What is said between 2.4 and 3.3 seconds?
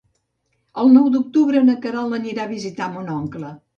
a visitar mon